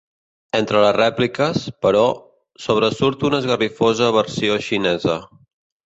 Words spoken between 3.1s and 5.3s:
una esgarrifosa versió xinesa.